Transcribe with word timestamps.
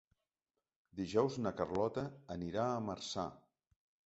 Dijous 1.01 1.37
na 1.43 1.51
Carlota 1.59 2.07
anirà 2.37 2.67
a 2.71 2.81
Marçà. 2.89 3.29